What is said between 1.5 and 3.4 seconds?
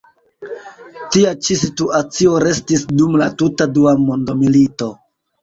situacio restis dum la